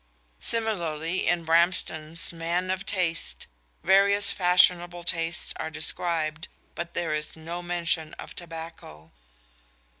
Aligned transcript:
Similarly, 0.39 1.27
in 1.27 1.45
Bramston's 1.45 2.33
"Man 2.33 2.71
of 2.71 2.87
Taste," 2.87 3.45
various 3.83 4.31
fashionable 4.31 5.03
tastes 5.03 5.53
are 5.57 5.69
described, 5.69 6.47
but 6.73 6.95
there 6.95 7.13
is 7.13 7.35
no 7.35 7.61
mention 7.61 8.15
of 8.15 8.33
tobacco. 8.35 9.11